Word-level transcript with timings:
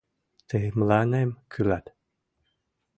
Тый 0.47 0.65
мыланем 0.77 1.29
кӱлат. 1.51 1.85